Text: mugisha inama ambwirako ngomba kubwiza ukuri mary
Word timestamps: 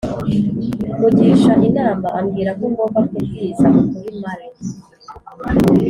mugisha 0.99 1.53
inama 1.69 2.07
ambwirako 2.19 2.65
ngomba 2.73 2.99
kubwiza 3.09 3.65
ukuri 3.81 4.11
mary 4.21 4.47